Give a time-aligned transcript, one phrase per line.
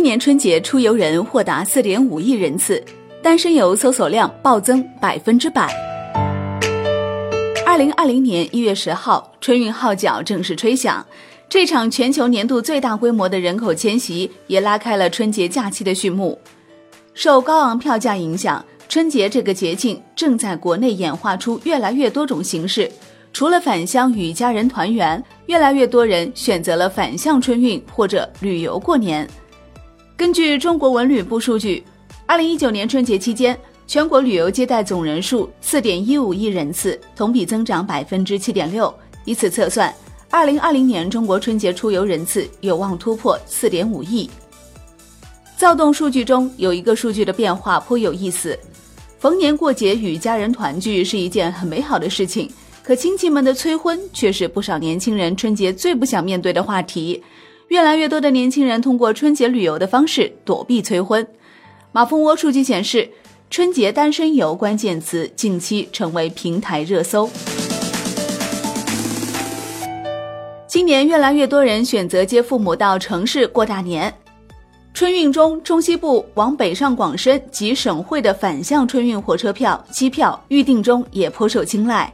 [0.00, 2.82] 今年春节出游人获达四点五亿人次，
[3.22, 5.70] 单身游搜索量暴增百分之百。
[7.66, 11.06] 二零二零年一月十号，春运号角正式吹响，
[11.50, 16.38] 这场全球年度最大规模的人口迁徙也拉开了春节假期的序幕。
[17.12, 22.90] 受高昂票价影响，春节这个节庆正在国内演化出越来越多种形式。
[23.34, 29.28] 除了返乡与家人团圆，越来越多人选择了反向春运或者旅游过年。
[30.20, 31.82] 根据中国文旅部数据，
[32.26, 38.94] 二零一九年春节期间，全国旅游接待总人数四点一五亿人次，同比增长百分之七点六。
[39.24, 39.90] 以此测算，
[40.28, 44.28] 二零二零年中国春节出游人次有望突破四点五亿。
[45.56, 48.58] 躁动数据中有一个数据的变化颇有意思：
[49.18, 52.46] 逢年过节与家人团聚是一件很美好的事情，
[52.82, 57.22] 可亲戚们的催婚却是不少年轻人春节最不想面对的话题。
[57.70, 61.24] 越来越多的年轻人通过春节旅游的方式躲避催婚。
[61.92, 63.08] 马蜂窝数据显示，
[63.48, 67.30] 春节单身游关键词近期成为平台热搜。
[70.66, 74.12] 今年越来越多人选择接父母到城市过大年。
[74.92, 82.12] 春运中，中西部往北上广深及省会的反向春运火车票、机票预订中也颇受青睐。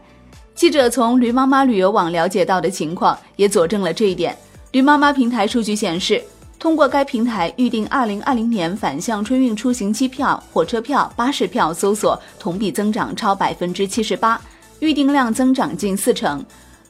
[0.54, 4.36] 记者从驴妈妈旅游网了解到的情况，也佐证了这一点。
[4.76, 6.22] 驴妈妈平台数据显示，
[6.58, 14.38] 通过该平台预订2020年反向春运出行机票、火车票、巴士票搜索同比增长超百分之七十八，
[14.80, 16.44] 预订量增长近四成。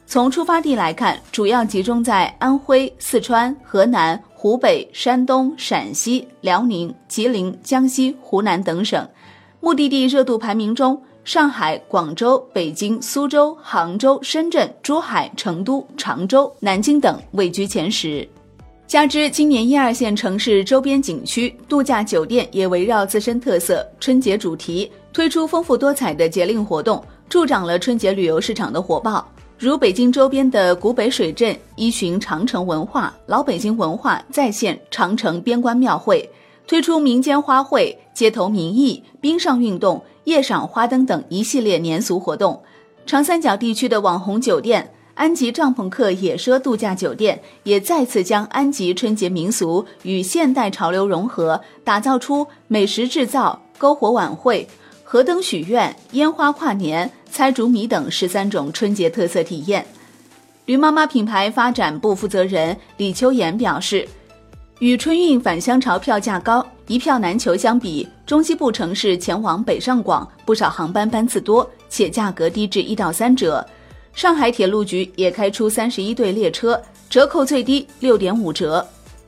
[0.05, 9.07] 从出发地来看，主要集中在安徽、四川、河南、湖北、山东、陕西、辽宁、吉林、江西、湖南等省。
[9.61, 11.01] 目的地热度排名中。
[11.27, 18.25] 上海、广州、北京、苏州、杭州、深圳、珠海、成都、常州、南京等位居前十。
[18.87, 29.29] 加之今年一二线城市周边景区、度假酒店也围绕自身特色、春节主题推出丰富多彩的节令活动，助长了春节旅游市场的火爆。
[29.59, 36.29] 如北京周边的古北水镇依循长城文化、老北京文化再现长城边关庙会，
[36.67, 40.03] 推出民间花卉、街头民艺、冰上运动。
[40.25, 42.61] 夜赏花灯等一系列年俗活动，
[43.05, 54.67] 长三角地区的网红酒店安吉帐篷客野奢度假酒店也再次将安吉春节民俗与现代潮流融合，打造出美食制造、篝火晚会、
[55.01, 59.87] 河灯许愿、烟花跨年、猜竹谜等十三种春节特色体验。
[60.65, 64.05] 驴妈妈品牌发展部负责人李秋妍表示。
[64.79, 73.65] 与春运返乡潮票价高、一票难求相比，中西部城市前往北上广不少航班班次多，且价格低至一到三折。
[74.13, 76.79] 上海铁路局也开出三十一对列车，
[77.09, 78.85] 折扣最低六点五折。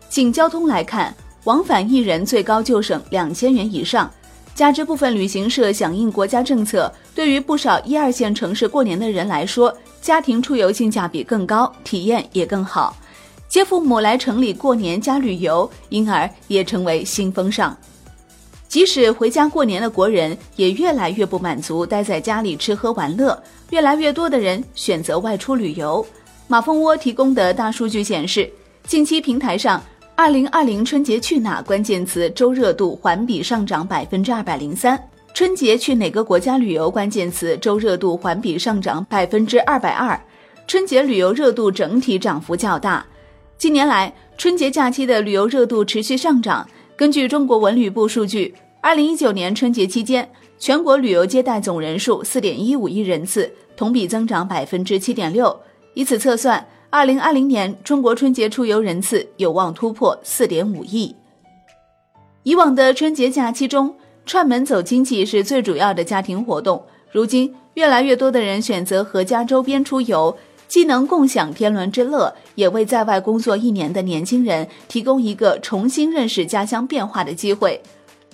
[0.07, 1.11] 仅交通来看，
[1.45, 4.09] 往返一人最高就省两千元以上。
[4.53, 12.95] 加之部分旅行社响应国家政策，对于不少一二线城市过年的人来说，家庭出游性价比更高，体验也更好。
[13.49, 17.75] 接父母来城里过年加旅游，因而也成为新风尚。
[18.67, 26.05] 即使回家过年的国人，也越来越不满足待在家里吃喝玩乐，越来越多的人选择外出旅游。
[26.47, 28.47] 马蜂窝提供的大数据显示，
[28.85, 29.81] 近期平台上
[30.15, 35.01] “二零二零春节去哪”关键词周热度环比上涨百分之二百零三
[35.33, 40.19] ，“春节去哪个国家旅游”关键词周热度环比上涨百分之二百二，
[40.67, 43.03] 春节旅游热度整体涨幅较大。
[43.59, 46.65] 近年来，春节假期的旅游热度持续上涨。
[46.95, 55.53] 根据中国文旅部数据，二零一九年春节期间，全国旅游接待总人数四点一五亿人次，同比增长百分之七点六。
[55.93, 61.13] 以此测算，二零二零年中国春节出游人次有望突破四点五亿。
[62.43, 63.93] 以往的春节假期中，
[64.25, 66.81] 串门走亲戚是最主要的家庭活动。
[67.11, 70.37] 如今，越来越多的人选择阖家周边出游。
[70.69, 77.81] 既能共享天伦之乐，也为在外工作一年的年轻人提供一个重新认识家乡变化的机会。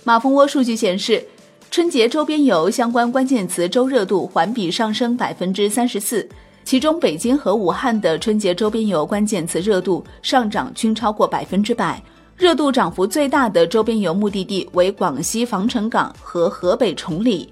[0.04, 1.26] 马蜂窝数据显示，
[1.72, 6.28] 春节周边游相关关键词周热度环比上升百分之三十四，
[6.66, 12.04] 其中北京和武汉的春节周边游关键词热度上涨均超过百分之百。
[12.36, 17.50] 热度涨幅最大的周边游目的地为广西防城港和河北崇礼。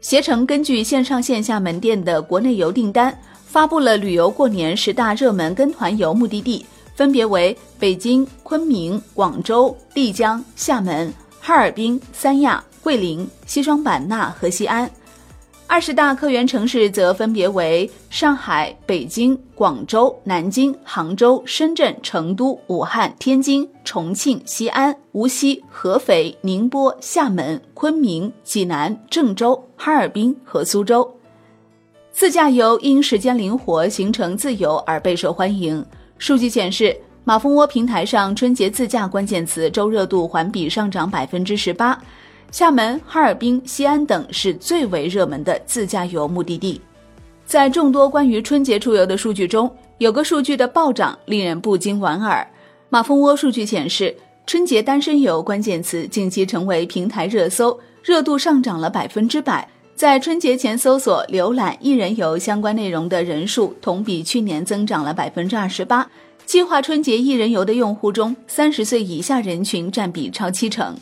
[0.00, 3.14] 携程根据线上线下门店的国内游订单。
[3.56, 11.10] 发布了旅游过年十大热门跟团游目的地，分别为北京、昆明、广州、丽江、厦门、
[11.40, 14.90] 哈尔滨、三亚、桂林、西双版纳和西安。
[15.66, 31.10] 二十大客源城市则分别为上海、北京、广州、南京、杭州、深圳、成都、武汉、天津、重庆、西安、无锡、合肥、宁波、厦门、昆明、济南、郑州、哈尔滨和苏州。
[32.16, 35.84] 自驾游因时间灵活、行程自由而备受欢迎。
[36.16, 42.00] 数据显示，马蜂窝平台上春节自驾关键词周热度环比上涨百分之十八。
[42.50, 46.80] 厦门、哈尔滨、西安等是最为热门的自驾游目的地。
[47.44, 52.48] 在众多关于春节出游的数据中，有个数据的暴涨令人不禁莞尔。
[52.88, 54.16] 马蜂窝数据显示，
[54.46, 59.68] 春节单身游关键词近期成为平台热搜，热度上涨了百分之百。
[59.96, 66.06] 在春节前搜索浏览一人游相关内容的人数，同比去年增长了百分之二十八。
[66.44, 70.94] 计划春节一人游的用户中，三十岁以下人群占比超七成。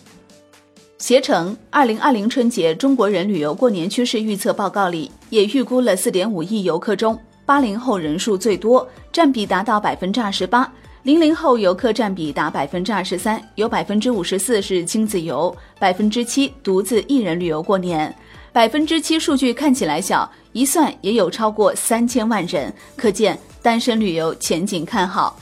[0.99, 10.63] 携程二零二零春节中国人旅游过年趋势预测报告里也预估了四点五亿游客中，八零后人数最多，占比达到百分之二十八；
[11.03, 18.15] 零零后游客占比达百分之二十三，有百分之五十四是亲子游，百分之七独自一人旅游过年。
[18.55, 25.37] 百分之七数据看起来小，一算也有超过三千万人，可见单身旅游前景看好。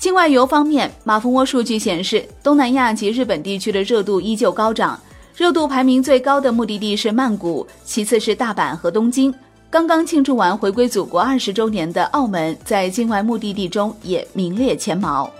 [0.00, 5.00] 境外游方面，马蜂窝数据显示，东南亚及日本地区的热度依旧高涨，
[5.36, 9.32] 热度排名最高的目的地是曼谷，其次是大阪和东京。
[9.70, 15.30] 刚刚庆祝完回归祖国二十周年的澳门，在境外目的地中也名列前茅。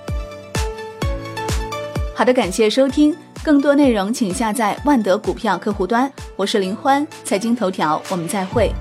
[2.15, 6.11] 好的，感谢收听，更多内容请下载万德股票客户端。
[6.37, 8.73] 我是林欢，财经头条，我们再会。